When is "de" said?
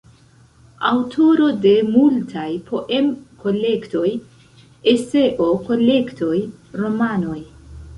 1.65-1.73